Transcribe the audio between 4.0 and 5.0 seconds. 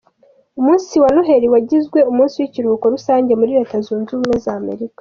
ubumwe za Amerika.